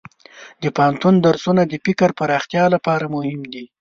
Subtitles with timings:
[0.61, 3.63] د پوهنتون درسونه د فکر پراختیا لپاره مهم دي.